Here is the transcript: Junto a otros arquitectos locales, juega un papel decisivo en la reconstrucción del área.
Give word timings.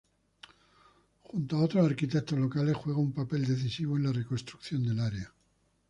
Junto 1.25 1.57
a 1.57 1.63
otros 1.63 1.85
arquitectos 1.87 2.39
locales, 2.39 2.75
juega 2.75 2.97
un 2.97 3.13
papel 3.13 3.45
decisivo 3.45 3.97
en 3.97 4.03
la 4.05 4.11
reconstrucción 4.11 4.83
del 4.83 4.99
área. 4.99 5.31